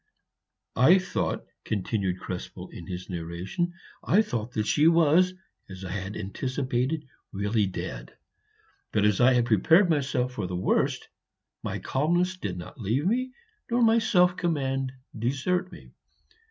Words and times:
"I 0.77 0.97
thought," 0.97 1.45
continued 1.63 2.19
Krespel 2.19 2.69
in 2.73 2.87
his 2.87 3.07
narration, 3.07 3.73
"I 4.03 4.23
thought 4.23 4.53
that 4.53 4.65
she 4.65 4.87
was, 4.87 5.35
as 5.69 5.85
I 5.85 5.91
had 5.91 6.17
anticipated, 6.17 7.05
really 7.31 7.67
dead; 7.67 8.17
but 8.91 9.05
as 9.05 9.21
I 9.21 9.33
had 9.33 9.45
prepared 9.45 9.91
myself 9.91 10.33
for 10.33 10.47
the 10.47 10.55
worst, 10.55 11.07
my 11.61 11.77
calmness 11.77 12.35
did 12.35 12.57
not 12.57 12.81
leave 12.81 13.05
me, 13.05 13.33
nor 13.69 13.83
my 13.83 13.99
self 13.99 14.35
command 14.35 14.91
desert 15.15 15.71
me. 15.71 15.91